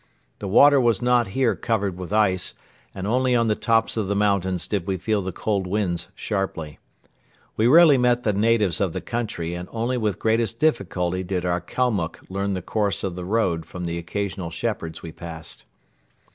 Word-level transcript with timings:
The 0.39 0.47
water 0.47 0.81
was 0.81 0.99
not 0.99 1.27
here 1.27 1.55
covered 1.55 1.95
with 1.95 2.11
ice 2.11 2.55
and 2.95 3.05
only 3.05 3.35
on 3.35 3.49
the 3.49 3.55
tops 3.55 3.95
of 3.95 4.07
the 4.07 4.15
mountains 4.15 4.65
did 4.65 4.87
we 4.87 4.97
feel 4.97 5.21
the 5.21 5.31
cold 5.31 5.67
winds 5.67 6.09
sharply. 6.15 6.79
We 7.55 7.67
rarely 7.67 7.99
met 7.99 8.23
the 8.23 8.33
natives 8.33 8.81
of 8.81 8.93
the 8.93 9.01
country 9.01 9.53
and 9.53 9.69
only 9.71 9.97
with 9.99 10.17
greatest 10.17 10.59
difficulty 10.59 11.21
did 11.21 11.45
our 11.45 11.61
Kalmuck 11.61 12.17
learn 12.29 12.55
the 12.55 12.63
course 12.63 13.03
of 13.03 13.13
the 13.13 13.25
road 13.25 13.63
from 13.63 13.85
the 13.85 13.99
occasional 13.99 14.49
shepherds 14.49 15.03
we 15.03 15.11
passed. 15.11 15.65